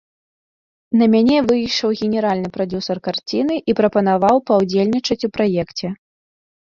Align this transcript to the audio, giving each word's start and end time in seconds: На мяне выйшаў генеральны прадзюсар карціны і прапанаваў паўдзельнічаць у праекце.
На 0.99 1.05
мяне 1.13 1.37
выйшаў 1.49 1.89
генеральны 2.07 2.47
прадзюсар 2.55 3.01
карціны 3.07 3.55
і 3.73 3.75
прапанаваў 3.81 4.35
паўдзельнічаць 4.51 5.25
у 5.29 5.31
праекце. 5.37 5.87